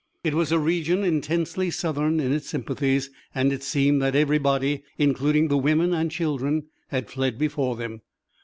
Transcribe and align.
It 0.23 0.33
was 0.33 0.51
a 0.51 0.57
region 0.57 1.03
intensely 1.03 1.69
Southern 1.69 2.19
in 2.19 2.33
its 2.33 2.49
sympathies, 2.49 3.11
and 3.35 3.53
it 3.53 3.61
seemed 3.61 4.01
that 4.01 4.15
everybody, 4.15 4.81
including 4.97 5.47
the 5.47 5.59
women 5.59 5.93
and 5.93 6.09
children, 6.09 6.63
had 6.87 7.07
fled 7.11 7.37
before 7.37 7.75
them. 7.75 8.01